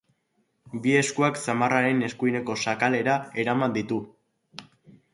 Bi 0.85 0.93
eskuak 1.01 1.37
zamarraren 1.53 2.03
eskuineko 2.09 2.57
sakelera 2.65 3.21
eraman 3.45 3.81
ditu. 3.81 4.05